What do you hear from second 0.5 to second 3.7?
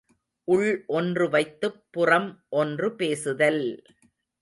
உள்ஒன்று வைத்துப் புறம் ஒன்று பேசுதல்!